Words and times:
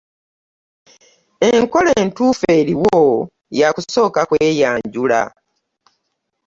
Enkola 1.51 1.91
entuufu 2.01 2.45
eriwo 2.57 2.95
ya 3.59 3.67
kusooka 3.75 4.19
kweyanjula. 4.29 5.21